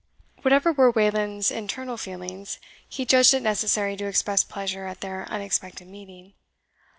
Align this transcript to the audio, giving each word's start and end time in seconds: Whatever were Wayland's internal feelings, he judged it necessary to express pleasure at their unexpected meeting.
Whatever 0.41 0.71
were 0.71 0.89
Wayland's 0.89 1.51
internal 1.51 1.95
feelings, 1.95 2.57
he 2.89 3.05
judged 3.05 3.35
it 3.35 3.43
necessary 3.43 3.95
to 3.97 4.07
express 4.07 4.43
pleasure 4.43 4.87
at 4.87 5.01
their 5.01 5.27
unexpected 5.29 5.87
meeting. 5.87 6.33